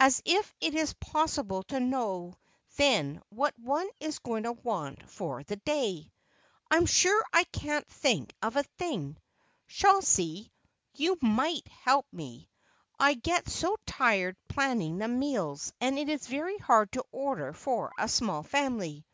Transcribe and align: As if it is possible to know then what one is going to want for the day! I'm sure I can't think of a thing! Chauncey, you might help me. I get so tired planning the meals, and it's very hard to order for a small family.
As 0.00 0.22
if 0.24 0.54
it 0.58 0.74
is 0.74 0.94
possible 0.94 1.62
to 1.64 1.78
know 1.80 2.32
then 2.78 3.20
what 3.28 3.52
one 3.58 3.86
is 4.00 4.20
going 4.20 4.44
to 4.44 4.52
want 4.52 5.10
for 5.10 5.44
the 5.44 5.56
day! 5.56 6.10
I'm 6.70 6.86
sure 6.86 7.22
I 7.30 7.44
can't 7.44 7.86
think 7.86 8.34
of 8.40 8.56
a 8.56 8.62
thing! 8.62 9.18
Chauncey, 9.66 10.50
you 10.94 11.18
might 11.20 11.68
help 11.68 12.06
me. 12.10 12.48
I 12.98 13.12
get 13.16 13.50
so 13.50 13.76
tired 13.84 14.38
planning 14.48 14.96
the 14.96 15.08
meals, 15.08 15.74
and 15.78 15.98
it's 15.98 16.26
very 16.26 16.56
hard 16.56 16.90
to 16.92 17.04
order 17.12 17.52
for 17.52 17.92
a 17.98 18.08
small 18.08 18.42
family. 18.44 19.04